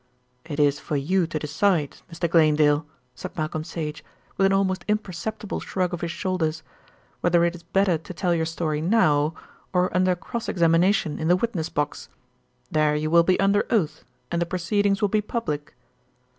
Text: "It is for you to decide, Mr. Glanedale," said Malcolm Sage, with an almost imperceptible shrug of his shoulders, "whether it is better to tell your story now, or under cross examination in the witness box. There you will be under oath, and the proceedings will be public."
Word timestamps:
"It 0.45 0.59
is 0.59 0.79
for 0.79 0.95
you 0.95 1.27
to 1.27 1.37
decide, 1.37 1.97
Mr. 2.11 2.27
Glanedale," 2.27 2.87
said 3.13 3.37
Malcolm 3.37 3.63
Sage, 3.63 4.03
with 4.35 4.47
an 4.47 4.51
almost 4.51 4.83
imperceptible 4.87 5.59
shrug 5.59 5.93
of 5.93 6.01
his 6.01 6.09
shoulders, 6.09 6.63
"whether 7.19 7.43
it 7.43 7.53
is 7.53 7.61
better 7.61 7.99
to 7.99 8.11
tell 8.11 8.33
your 8.33 8.47
story 8.47 8.81
now, 8.81 9.35
or 9.73 9.95
under 9.95 10.15
cross 10.15 10.49
examination 10.49 11.19
in 11.19 11.27
the 11.27 11.35
witness 11.35 11.69
box. 11.69 12.09
There 12.71 12.95
you 12.95 13.11
will 13.11 13.21
be 13.21 13.39
under 13.39 13.67
oath, 13.69 14.03
and 14.31 14.41
the 14.41 14.47
proceedings 14.47 15.03
will 15.03 15.09
be 15.09 15.21
public." 15.21 15.75